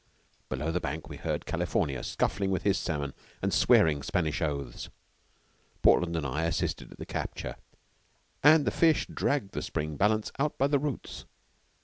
Below 0.49 0.71
the 0.71 0.79
bank 0.81 1.07
we 1.09 1.17
heard 1.17 1.45
California 1.45 2.01
scuffling 2.03 2.49
with 2.49 2.63
his 2.63 2.79
salmon 2.79 3.13
and 3.39 3.53
swearing 3.53 4.01
Spanish 4.01 4.41
oaths. 4.41 4.89
Portland 5.83 6.15
and 6.15 6.25
I 6.25 6.45
assisted 6.45 6.91
at 6.91 6.97
the 6.97 7.05
capture, 7.05 7.55
and 8.41 8.65
the 8.65 8.71
fish 8.71 9.05
dragged 9.05 9.51
the 9.51 9.61
spring 9.61 9.97
balance 9.97 10.31
out 10.39 10.57
by 10.57 10.65
the 10.65 10.79
roots. 10.79 11.25